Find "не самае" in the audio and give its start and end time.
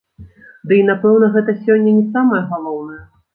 1.99-2.41